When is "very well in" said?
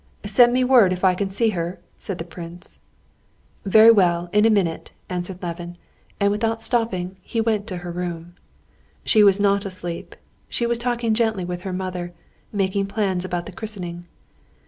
3.65-4.45